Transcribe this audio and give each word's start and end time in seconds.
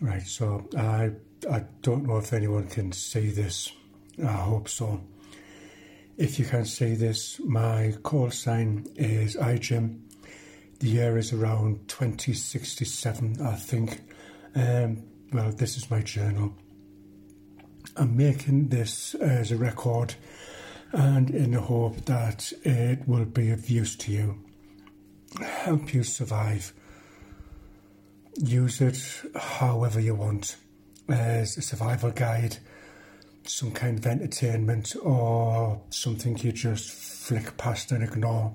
Right, 0.00 0.26
so 0.26 0.68
I 0.76 1.12
I 1.50 1.64
don't 1.82 2.06
know 2.06 2.18
if 2.18 2.32
anyone 2.32 2.68
can 2.68 2.92
see 2.92 3.30
this. 3.30 3.72
I 4.22 4.32
hope 4.32 4.68
so. 4.68 5.00
If 6.16 6.38
you 6.38 6.44
can 6.44 6.64
see 6.64 6.94
this, 6.94 7.40
my 7.40 7.94
call 8.02 8.30
sign 8.30 8.86
is 8.96 9.36
iGym. 9.36 10.00
The 10.78 10.88
year 10.88 11.18
is 11.18 11.32
around 11.32 11.88
2067, 11.88 13.40
I 13.42 13.54
think. 13.56 14.00
Um, 14.54 15.02
well, 15.32 15.50
this 15.50 15.76
is 15.76 15.90
my 15.90 16.02
journal. 16.02 16.54
I'm 17.96 18.16
making 18.16 18.68
this 18.68 19.14
as 19.16 19.50
a 19.50 19.56
record 19.56 20.14
and 20.92 21.30
in 21.30 21.50
the 21.50 21.60
hope 21.60 22.04
that 22.04 22.52
it 22.62 23.06
will 23.08 23.24
be 23.24 23.50
of 23.50 23.68
use 23.68 23.96
to 23.96 24.12
you, 24.12 24.38
help 25.40 25.92
you 25.92 26.04
survive. 26.04 26.72
Use 28.36 28.80
it 28.80 28.98
however 29.36 30.00
you 30.00 30.14
want 30.14 30.56
as 31.08 31.56
a 31.56 31.62
survival 31.62 32.10
guide, 32.10 32.56
some 33.44 33.70
kind 33.70 33.98
of 33.98 34.06
entertainment, 34.06 34.96
or 35.02 35.80
something 35.90 36.36
you 36.38 36.50
just 36.52 36.90
flick 36.90 37.56
past 37.56 37.92
and 37.92 38.02
ignore. 38.02 38.54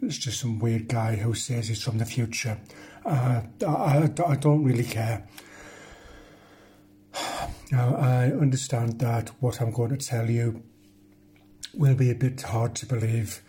It's 0.00 0.18
just 0.18 0.40
some 0.40 0.58
weird 0.58 0.88
guy 0.88 1.16
who 1.16 1.34
says 1.34 1.68
he's 1.68 1.82
from 1.82 1.98
the 1.98 2.04
future. 2.04 2.58
Uh, 3.04 3.42
I, 3.66 4.10
I 4.26 4.36
don't 4.36 4.64
really 4.64 4.84
care. 4.84 5.26
Now, 7.70 7.94
I 7.96 8.32
understand 8.32 8.98
that 8.98 9.30
what 9.40 9.60
I'm 9.60 9.70
going 9.70 9.96
to 9.96 9.96
tell 9.96 10.28
you 10.28 10.62
will 11.74 11.94
be 11.94 12.10
a 12.10 12.14
bit 12.14 12.42
hard 12.42 12.74
to 12.76 12.86
believe, 12.86 13.40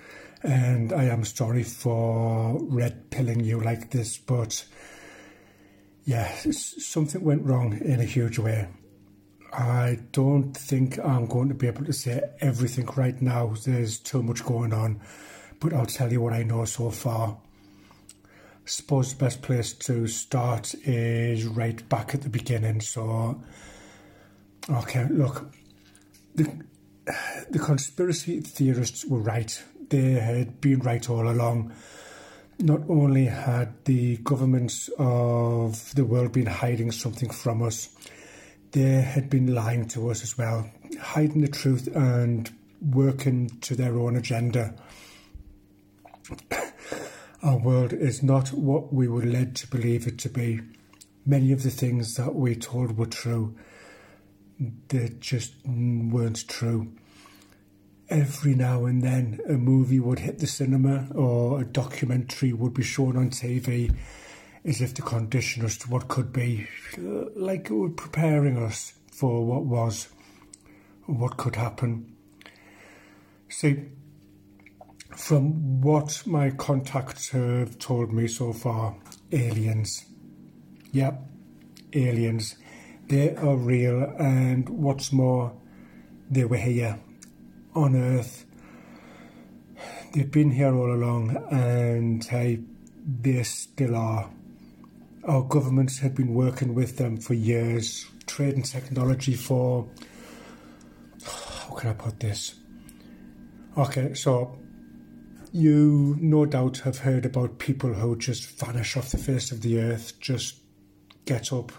and 0.43 0.93
I 0.93 1.05
am 1.05 1.25
sorry 1.25 1.63
for 1.63 2.57
red 2.61 3.09
pilling 3.09 3.41
you 3.41 3.59
like 3.59 3.91
this, 3.91 4.17
but 4.17 4.65
yeah, 6.05 6.33
something 6.51 7.23
went 7.23 7.45
wrong 7.45 7.79
in 7.79 7.99
a 7.99 8.05
huge 8.05 8.39
way. 8.39 8.67
I 9.53 9.99
don't 10.11 10.51
think 10.53 10.97
I'm 10.99 11.27
going 11.27 11.47
to 11.49 11.53
be 11.53 11.67
able 11.67 11.85
to 11.85 11.93
say 11.93 12.21
everything 12.41 12.87
right 12.95 13.21
now. 13.21 13.53
There's 13.63 13.99
too 13.99 14.23
much 14.23 14.43
going 14.43 14.73
on, 14.73 14.99
but 15.59 15.73
I'll 15.73 15.85
tell 15.85 16.11
you 16.11 16.21
what 16.21 16.33
I 16.33 16.43
know 16.43 16.65
so 16.65 16.89
far. 16.89 17.37
I 18.25 18.65
suppose 18.65 19.13
the 19.13 19.23
best 19.23 19.41
place 19.41 19.73
to 19.73 20.07
start 20.07 20.73
is 20.85 21.45
right 21.45 21.87
back 21.87 22.15
at 22.15 22.21
the 22.21 22.29
beginning. 22.29 22.81
So, 22.81 23.41
okay, 24.69 25.05
look, 25.09 25.53
the, 26.33 26.49
the 27.49 27.59
conspiracy 27.59 28.41
theorists 28.41 29.05
were 29.05 29.19
right. 29.19 29.61
They 29.89 30.13
had 30.13 30.59
been 30.59 30.79
right 30.79 31.07
all 31.09 31.29
along 31.29 31.73
not 32.59 32.81
only 32.89 33.25
had 33.25 33.73
the 33.85 34.17
governments 34.17 34.89
of 34.97 35.93
the 35.95 36.05
world 36.05 36.31
been 36.31 36.45
hiding 36.45 36.91
something 36.91 37.29
from 37.29 37.61
us, 37.61 37.89
they 38.71 39.01
had 39.01 39.29
been 39.29 39.53
lying 39.53 39.87
to 39.89 40.09
us 40.09 40.23
as 40.23 40.37
well, 40.37 40.69
hiding 40.99 41.41
the 41.41 41.47
truth 41.47 41.87
and 41.95 42.51
working 42.81 43.49
to 43.61 43.75
their 43.75 43.97
own 43.97 44.15
agenda. 44.15 44.75
Our 47.43 47.57
world 47.57 47.93
is 47.93 48.23
not 48.23 48.49
what 48.49 48.93
we 48.93 49.07
were 49.07 49.25
led 49.25 49.55
to 49.57 49.67
believe 49.67 50.07
it 50.07 50.17
to 50.19 50.29
be. 50.29 50.61
Many 51.25 51.51
of 51.51 51.63
the 51.63 51.69
things 51.69 52.15
that 52.15 52.35
we 52.35 52.55
told 52.55 52.97
were 52.97 53.05
true, 53.05 53.55
they 54.87 55.09
just 55.19 55.53
weren't 55.65 56.47
true 56.47 56.93
every 58.13 58.53
now 58.53 58.85
and 58.85 59.01
then 59.01 59.39
a 59.49 59.53
movie 59.53 59.99
would 59.99 60.19
hit 60.19 60.37
the 60.37 60.45
cinema 60.45 61.07
or 61.15 61.61
a 61.61 61.65
documentary 61.65 62.53
would 62.53 62.73
be 62.73 62.83
shown 62.83 63.17
on 63.17 63.31
TV 63.31 63.91
as 64.63 64.81
if 64.81 64.93
to 64.93 65.01
condition 65.01 65.65
us 65.65 65.77
to 65.77 65.89
what 65.89 66.07
could 66.07 66.31
be, 66.31 66.67
like 67.35 67.71
it 67.71 67.73
was 67.73 67.91
preparing 67.97 68.55
us 68.55 68.93
for 69.11 69.43
what 69.43 69.65
was, 69.65 70.09
what 71.07 71.37
could 71.37 71.55
happen. 71.55 72.15
See, 73.49 73.83
from 75.17 75.81
what 75.81 76.21
my 76.27 76.51
contacts 76.51 77.29
have 77.29 77.79
told 77.79 78.13
me 78.13 78.27
so 78.27 78.53
far, 78.53 78.95
aliens. 79.31 80.05
Yep, 80.91 81.19
aliens. 81.93 82.55
They 83.07 83.35
are 83.35 83.55
real, 83.55 84.03
and 84.19 84.69
what's 84.69 85.11
more, 85.11 85.51
they 86.29 86.45
were 86.45 86.57
here 86.57 86.99
on 87.75 87.95
Earth. 87.95 88.45
They've 90.13 90.29
been 90.29 90.51
here 90.51 90.73
all 90.75 90.93
along, 90.93 91.35
and 91.51 92.23
hey, 92.23 92.59
they 93.21 93.43
still 93.43 93.95
are. 93.95 94.29
Our 95.23 95.41
governments 95.43 95.99
have 95.99 96.15
been 96.15 96.33
working 96.33 96.75
with 96.75 96.97
them 96.97 97.17
for 97.17 97.33
years, 97.33 98.05
trading 98.27 98.63
technology 98.63 99.33
for. 99.33 99.87
How 101.25 101.73
can 101.75 101.89
I 101.89 101.93
put 101.93 102.19
this? 102.19 102.55
Okay, 103.77 104.13
so 104.13 104.55
you 105.51 106.17
no 106.19 106.45
doubt 106.45 106.79
have 106.79 106.99
heard 106.99 107.25
about 107.25 107.57
people 107.57 107.93
who 107.93 108.15
just 108.15 108.59
vanish 108.59 108.95
off 108.97 109.11
the 109.11 109.17
face 109.17 109.51
of 109.51 109.61
the 109.61 109.79
earth, 109.79 110.19
just 110.19 110.57
get 111.25 111.51
up, 111.51 111.71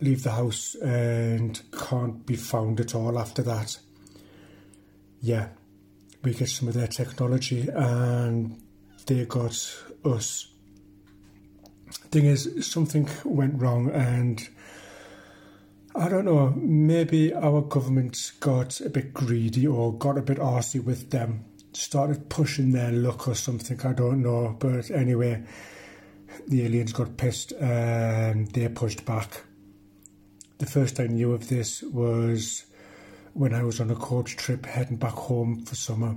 leave 0.00 0.22
the 0.22 0.30
house, 0.30 0.74
and 0.76 1.60
can't 1.72 2.24
be 2.24 2.36
found 2.36 2.80
at 2.80 2.94
all 2.94 3.18
after 3.18 3.42
that 3.42 3.78
yeah, 5.24 5.48
we 6.22 6.34
get 6.34 6.50
some 6.50 6.68
of 6.68 6.74
their 6.74 6.86
technology 6.86 7.66
and 7.74 8.60
they 9.06 9.24
got 9.24 9.56
us. 10.04 10.48
Thing 12.10 12.26
is, 12.26 12.66
something 12.66 13.08
went 13.24 13.60
wrong, 13.60 13.90
and 13.90 14.46
I 15.94 16.08
don't 16.10 16.26
know, 16.26 16.50
maybe 16.56 17.32
our 17.32 17.62
government 17.62 18.32
got 18.40 18.80
a 18.80 18.90
bit 18.90 19.14
greedy 19.14 19.66
or 19.66 19.96
got 19.96 20.18
a 20.18 20.22
bit 20.22 20.38
arsy 20.38 20.84
with 20.84 21.10
them, 21.10 21.46
started 21.72 22.28
pushing 22.28 22.72
their 22.72 22.92
luck 22.92 23.26
or 23.26 23.34
something, 23.34 23.80
I 23.80 23.94
don't 23.94 24.22
know. 24.22 24.56
But 24.58 24.90
anyway, 24.90 25.42
the 26.46 26.66
aliens 26.66 26.92
got 26.92 27.16
pissed 27.16 27.52
and 27.52 28.48
they 28.52 28.68
pushed 28.68 29.06
back. 29.06 29.42
The 30.58 30.66
first 30.66 31.00
I 31.00 31.06
knew 31.06 31.32
of 31.32 31.48
this 31.48 31.82
was 31.82 32.66
when 33.34 33.52
I 33.52 33.64
was 33.64 33.80
on 33.80 33.90
a 33.90 33.96
coach 33.96 34.36
trip 34.36 34.64
heading 34.64 34.96
back 34.96 35.12
home 35.12 35.64
for 35.64 35.74
summer. 35.74 36.16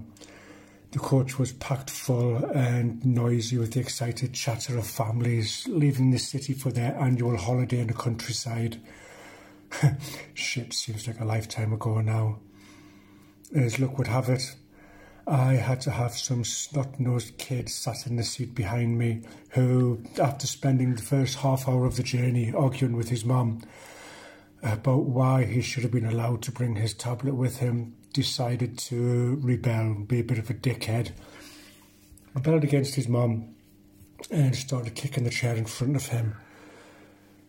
The 0.92 1.00
coach 1.00 1.38
was 1.38 1.52
packed 1.52 1.90
full 1.90 2.38
and 2.52 3.04
noisy 3.06 3.58
with 3.58 3.74
the 3.74 3.80
excited 3.82 4.34
chatter 4.34 4.78
of 4.78 4.88
families 4.88 5.68
leaving 5.68 6.12
the 6.12 6.20
city 6.20 6.54
for 6.54 6.72
their 6.72 6.96
annual 6.96 7.36
holiday 7.36 7.80
in 7.80 7.88
the 7.88 7.94
countryside. 7.94 8.80
Shit 10.34 10.74
seems 10.74 11.08
like 11.08 11.20
a 11.20 11.26
lifetime 11.26 11.74
ago 11.74 12.00
now. 12.02 12.40
As 13.54 13.80
luck 13.80 13.98
would 13.98 14.08
have 14.08 14.30
it, 14.30 14.56
I 15.26 15.56
had 15.56 15.82
to 15.82 15.92
have 15.92 16.16
some 16.16 16.46
snot 16.46 17.00
nosed 17.00 17.38
kid 17.38 17.68
sat 17.68 18.08
in 18.08 18.16
the 18.16 18.24
seat 18.24 18.56
behind 18.56 18.98
me 18.98 19.24
who, 19.50 20.02
after 20.22 20.48
spending 20.48 20.96
the 20.96 21.02
first 21.02 21.40
half 21.40 21.68
hour 21.68 21.86
of 21.86 21.98
the 21.98 22.04
journey 22.04 22.54
arguing 22.54 22.96
with 22.96 23.10
his 23.10 23.26
mum, 23.26 23.62
about 24.64 25.04
why 25.04 25.46
he 25.46 25.62
should 25.62 25.84
have 25.84 25.92
been 25.92 26.06
allowed 26.06 26.42
to 26.44 26.52
bring 26.52 26.76
his 26.76 26.94
tablet 26.94 27.36
with 27.36 27.58
him, 27.58 27.96
decided 28.14 28.78
to 28.78 29.40
rebel 29.42 29.94
be 29.94 30.20
a 30.20 30.24
bit 30.24 30.40
of 30.40 30.50
a 30.50 30.54
dickhead. 30.54 31.12
Rebelled 32.34 32.64
against 32.64 32.96
his 32.96 33.08
mum 33.08 33.56
and 34.32 34.56
started 34.56 34.96
kicking 34.96 35.24
the 35.24 35.30
chair 35.30 35.56
in 35.56 35.66
front 35.66 35.96
of 35.96 36.08
him, 36.08 36.36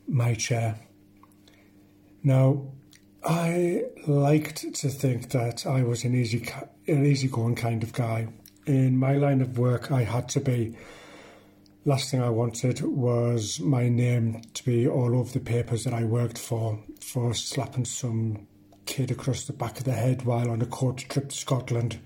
my 0.07 0.35
chair. 0.35 0.79
Now, 2.23 2.73
I 3.25 3.85
liked 4.07 4.75
to 4.75 4.89
think 4.89 5.31
that 5.31 5.67
I 5.67 5.83
was 5.83 6.05
an 6.05 6.15
easy, 6.15 6.49
an 6.87 7.05
easygoing 7.07 7.55
kind 7.57 7.83
of 7.83 7.93
guy. 7.93 8.29
In 8.67 8.97
my 8.99 9.15
line 9.15 9.41
of 9.41 9.59
work, 9.59 9.91
I 9.91 10.05
had 10.05 10.29
to 10.31 10.41
be 10.41 10.77
last 11.89 12.11
thing 12.11 12.21
I 12.21 12.29
wanted 12.29 12.83
was 12.83 13.61
my 13.61 13.89
name 13.89 14.43
to 14.53 14.63
be 14.63 14.87
all 14.87 15.17
over 15.17 15.33
the 15.33 15.41
papers 15.41 15.85
that 15.85 15.95
I 15.95 16.05
worked 16.05 16.37
for, 16.37 16.79
for 17.01 17.33
slapping 17.33 17.87
some 17.87 18.47
kid 18.85 19.11
across 19.11 19.45
the 19.45 19.55
back 19.55 19.79
of 19.79 19.85
the 19.85 19.95
head 19.95 20.27
while 20.27 20.51
on 20.51 20.61
a 20.61 20.67
court 20.67 20.99
trip 20.99 21.31
to 21.31 21.35
Scotland. 21.35 21.99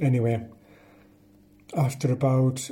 Anyway, 0.00 0.44
after 1.76 2.10
about 2.10 2.68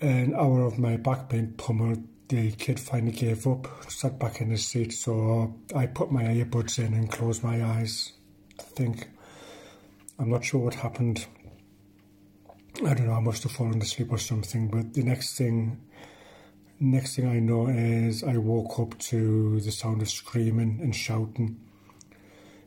an 0.00 0.32
hour 0.36 0.62
of 0.62 0.78
my 0.78 0.96
back 0.96 1.28
being 1.28 1.54
pummeled, 1.54 2.04
the 2.28 2.52
kid 2.52 2.78
finally 2.78 3.10
gave 3.10 3.48
up, 3.48 3.66
sat 3.90 4.20
back 4.20 4.40
in 4.40 4.50
his 4.50 4.64
seat, 4.64 4.92
so 4.92 5.52
I 5.74 5.86
put 5.86 6.12
my 6.12 6.22
earbuds 6.22 6.78
in 6.78 6.94
and 6.94 7.10
closed 7.10 7.42
my 7.42 7.64
eyes 7.64 8.12
to 8.58 8.64
think. 8.64 9.08
I'm 10.20 10.30
not 10.30 10.44
sure 10.44 10.60
what 10.60 10.74
happened. 10.74 11.26
I 12.84 12.92
don't 12.92 13.06
know, 13.06 13.14
I 13.14 13.20
must 13.20 13.42
have 13.44 13.52
fallen 13.52 13.80
asleep 13.80 14.12
or 14.12 14.18
something, 14.18 14.68
but 14.68 14.92
the 14.92 15.02
next 15.02 15.38
thing 15.38 15.80
next 16.78 17.16
thing 17.16 17.26
I 17.26 17.38
know 17.38 17.68
is 17.68 18.22
I 18.22 18.36
woke 18.36 18.78
up 18.78 18.98
to 18.98 19.60
the 19.60 19.72
sound 19.72 20.02
of 20.02 20.10
screaming 20.10 20.80
and 20.82 20.94
shouting. 20.94 21.58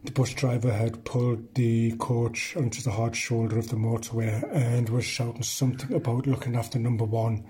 The 0.03 0.11
bus 0.11 0.33
driver 0.33 0.71
had 0.71 1.05
pulled 1.05 1.53
the 1.53 1.91
coach 1.99 2.57
onto 2.57 2.81
the 2.81 2.91
hard 2.91 3.15
shoulder 3.15 3.59
of 3.59 3.69
the 3.69 3.75
motorway 3.75 4.43
and 4.51 4.89
was 4.89 5.05
shouting 5.05 5.43
something 5.43 5.93
about 5.93 6.25
looking 6.25 6.55
after 6.55 6.79
number 6.79 7.05
one. 7.05 7.45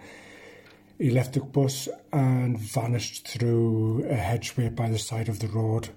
He 0.97 1.11
left 1.11 1.35
the 1.35 1.39
bus 1.39 1.87
and 2.11 2.59
vanished 2.59 3.25
through 3.25 4.05
a 4.09 4.15
hedgeway 4.15 4.67
by 4.69 4.89
the 4.89 4.99
side 4.99 5.29
of 5.29 5.39
the 5.39 5.47
road. 5.47 5.89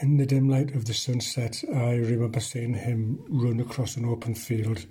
In 0.00 0.16
the 0.16 0.26
dim 0.26 0.48
light 0.48 0.74
of 0.74 0.86
the 0.86 0.94
sunset, 0.94 1.62
I 1.72 1.94
remember 1.94 2.40
seeing 2.40 2.74
him 2.74 3.24
run 3.28 3.60
across 3.60 3.96
an 3.96 4.04
open 4.04 4.34
field, 4.34 4.86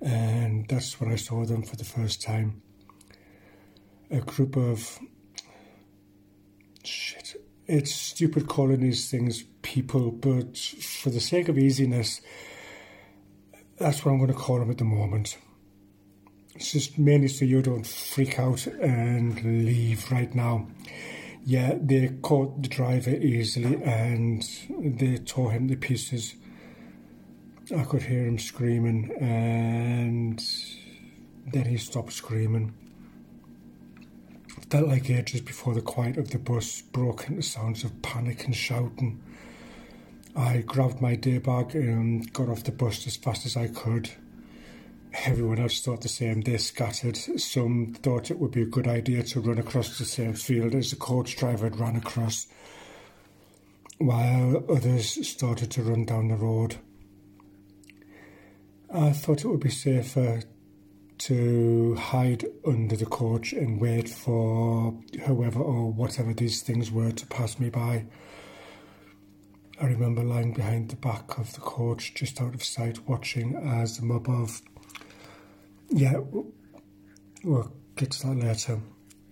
and 0.00 0.66
that's 0.68 1.00
when 1.00 1.10
I 1.10 1.16
saw 1.16 1.44
them 1.44 1.62
for 1.64 1.74
the 1.74 1.84
first 1.84 2.22
time. 2.22 2.62
A 4.10 4.20
group 4.20 4.56
of 4.56 5.00
shit. 6.84 7.34
It's 7.66 7.92
stupid 7.92 8.46
calling 8.46 8.80
these 8.80 9.10
things 9.10 9.42
people, 9.62 10.12
but 10.12 10.56
for 10.56 11.10
the 11.10 11.20
sake 11.20 11.48
of 11.48 11.58
easiness, 11.58 12.20
that's 13.76 14.04
what 14.04 14.12
I'm 14.12 14.18
going 14.18 14.32
to 14.32 14.38
call 14.38 14.60
them 14.60 14.70
at 14.70 14.78
the 14.78 14.84
moment. 14.84 15.36
It's 16.54 16.72
just 16.72 16.96
mainly 16.96 17.28
so 17.28 17.44
you 17.44 17.60
don't 17.60 17.86
freak 17.86 18.38
out 18.38 18.66
and 18.66 19.64
leave 19.64 20.10
right 20.12 20.32
now. 20.32 20.68
Yeah, 21.48 21.78
they 21.80 22.08
caught 22.20 22.62
the 22.62 22.68
driver 22.68 23.08
easily 23.08 23.82
and 23.82 24.46
they 24.68 25.16
tore 25.16 25.50
him 25.50 25.66
to 25.68 25.76
pieces. 25.76 26.34
I 27.74 27.84
could 27.84 28.02
hear 28.02 28.26
him 28.26 28.38
screaming 28.38 29.10
and 29.18 30.44
then 31.50 31.64
he 31.64 31.78
stopped 31.78 32.12
screaming. 32.12 32.74
Felt 34.68 34.88
like 34.88 35.08
ages 35.08 35.40
before 35.40 35.72
the 35.72 35.80
quiet 35.80 36.18
of 36.18 36.32
the 36.32 36.38
bus 36.38 36.82
broke 36.82 37.30
into 37.30 37.40
sounds 37.40 37.82
of 37.82 38.02
panic 38.02 38.44
and 38.44 38.54
shouting. 38.54 39.18
I 40.36 40.58
grabbed 40.58 41.00
my 41.00 41.14
day 41.14 41.38
bag 41.38 41.74
and 41.74 42.30
got 42.30 42.50
off 42.50 42.64
the 42.64 42.72
bus 42.72 43.06
as 43.06 43.16
fast 43.16 43.46
as 43.46 43.56
I 43.56 43.68
could 43.68 44.10
everyone 45.12 45.58
else 45.58 45.80
thought 45.80 46.00
the 46.00 46.08
same. 46.08 46.40
They 46.40 46.56
scattered. 46.58 47.16
Some 47.16 47.94
thought 48.02 48.30
it 48.30 48.38
would 48.38 48.50
be 48.50 48.62
a 48.62 48.66
good 48.66 48.88
idea 48.88 49.22
to 49.22 49.40
run 49.40 49.58
across 49.58 49.98
the 49.98 50.04
same 50.04 50.34
field 50.34 50.74
as 50.74 50.90
the 50.90 50.96
coach 50.96 51.36
driver 51.36 51.64
had 51.66 51.78
run 51.78 51.96
across, 51.96 52.46
while 53.98 54.64
others 54.68 55.28
started 55.28 55.70
to 55.72 55.82
run 55.82 56.04
down 56.04 56.28
the 56.28 56.36
road. 56.36 56.76
I 58.92 59.10
thought 59.10 59.44
it 59.44 59.48
would 59.48 59.60
be 59.60 59.70
safer 59.70 60.42
to 61.18 61.94
hide 61.96 62.44
under 62.64 62.96
the 62.96 63.06
coach 63.06 63.52
and 63.52 63.80
wait 63.80 64.08
for 64.08 64.94
whoever 65.26 65.60
or 65.60 65.90
whatever 65.92 66.32
these 66.32 66.62
things 66.62 66.90
were 66.90 67.10
to 67.10 67.26
pass 67.26 67.58
me 67.58 67.70
by. 67.70 68.06
I 69.80 69.86
remember 69.86 70.22
lying 70.22 70.54
behind 70.54 70.88
the 70.88 70.96
back 70.96 71.38
of 71.38 71.52
the 71.54 71.60
coach, 71.60 72.14
just 72.14 72.40
out 72.40 72.54
of 72.54 72.64
sight, 72.64 73.06
watching 73.08 73.54
as 73.56 73.98
a 73.98 74.04
mob 74.04 74.28
of 74.28 74.62
yeah, 75.90 76.20
we'll 77.44 77.72
get 77.96 78.10
to 78.12 78.28
that 78.28 78.36
later. 78.36 78.80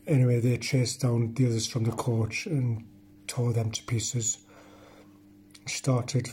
Anyway, 0.07 0.41
they 0.41 0.57
chased 0.57 1.01
down 1.01 1.35
the 1.35 1.47
others 1.47 1.67
from 1.67 1.85
the 1.85 1.91
coach 1.91 2.47
and 2.47 2.85
tore 3.27 3.53
them 3.53 3.71
to 3.71 3.83
pieces. 3.85 4.39
Started. 5.67 6.31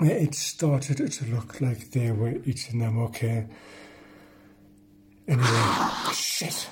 It 0.00 0.34
started 0.34 1.10
to 1.12 1.24
look 1.26 1.60
like 1.60 1.90
they 1.90 2.10
were 2.10 2.36
eating 2.44 2.80
them. 2.80 2.98
Okay. 2.98 3.46
Anyway, 5.28 5.90
shit. 6.12 6.68